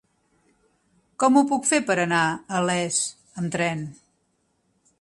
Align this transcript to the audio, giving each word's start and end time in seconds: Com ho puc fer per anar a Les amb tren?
Com 1.23 1.35
ho 1.35 1.43
puc 1.51 1.67
fer 1.71 1.79
per 1.89 1.97
anar 2.05 2.23
a 2.31 2.63
Les 2.71 2.99
amb 3.43 3.53
tren? 3.57 3.85